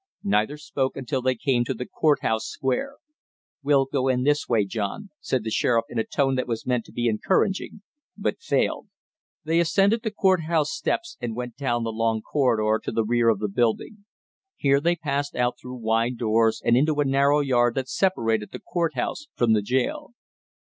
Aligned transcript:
Neither 0.23 0.57
spoke 0.57 0.97
until 0.97 1.21
they 1.21 1.35
came 1.35 1.63
to 1.65 1.75
the 1.75 1.85
court 1.85 2.23
house 2.23 2.47
Square. 2.47 2.95
"We'll 3.61 3.85
go 3.85 4.07
in 4.07 4.23
this 4.23 4.49
way, 4.49 4.65
John!" 4.65 5.11
said 5.19 5.43
the 5.43 5.51
sheriff 5.51 5.85
in 5.89 5.99
a 5.99 6.03
tone 6.03 6.33
that 6.37 6.47
was 6.47 6.65
meant 6.65 6.85
to 6.85 6.91
be 6.91 7.07
encouraging, 7.07 7.83
but 8.17 8.39
failed. 8.41 8.87
They 9.43 9.59
ascended 9.59 10.01
the 10.01 10.09
court 10.09 10.41
house 10.45 10.71
steps, 10.71 11.17
and 11.21 11.35
went 11.35 11.55
down 11.55 11.83
the 11.83 11.91
long 11.93 12.23
corridor 12.23 12.81
to 12.83 12.91
the 12.91 13.05
rear 13.05 13.29
of 13.29 13.37
the 13.37 13.47
building. 13.47 14.05
Here 14.55 14.81
they 14.81 14.95
passed 14.95 15.35
out 15.35 15.59
through 15.61 15.75
wide 15.75 16.17
doors 16.17 16.63
and 16.65 16.75
into 16.75 16.99
a 16.99 17.05
narrow 17.05 17.41
yard 17.41 17.75
that 17.75 17.87
separated 17.87 18.51
the 18.51 18.59
court 18.59 18.95
house 18.95 19.27
from 19.35 19.53
the 19.53 19.61
jail. 19.61 20.15